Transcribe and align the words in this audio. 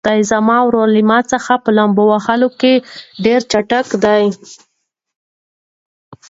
زما 0.29 0.57
ورور 0.65 0.87
له 0.95 1.01
ما 1.09 1.19
څخه 1.31 1.53
په 1.63 1.69
لامبو 1.77 2.03
وهلو 2.11 2.49
کې 2.59 2.73
ډېر 3.25 3.39
چټک 3.51 3.87
دی. 4.03 4.23